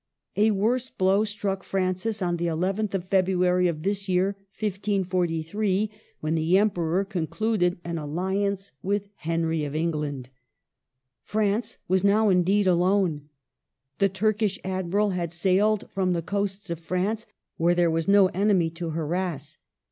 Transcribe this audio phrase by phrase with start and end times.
[0.35, 6.33] A worse blow struck Francis on the nth of February of this year 1543, when
[6.33, 10.31] the Emperor concluded an aUiance with Henry of England.
[11.21, 13.29] France was now, indeed, alone.
[13.99, 17.27] The Turkish admiral had sailed from the coasts of France,
[17.57, 19.59] where there was no enemy to harass.